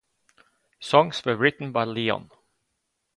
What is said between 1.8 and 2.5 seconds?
Leon.